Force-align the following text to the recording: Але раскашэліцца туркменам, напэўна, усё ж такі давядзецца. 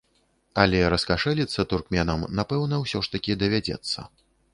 Але 0.61 0.79
раскашэліцца 0.93 1.65
туркменам, 1.73 2.23
напэўна, 2.39 2.79
усё 2.87 3.03
ж 3.09 3.13
такі 3.17 3.37
давядзецца. 3.45 3.99